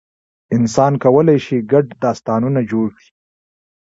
[0.55, 3.09] انسان کولی شي ګډ داستانونه جوړ کړي.